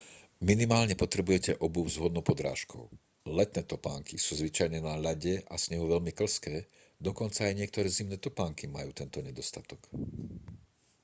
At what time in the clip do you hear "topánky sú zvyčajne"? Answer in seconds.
3.71-4.79